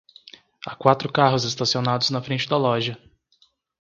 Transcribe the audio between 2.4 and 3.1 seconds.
da loja.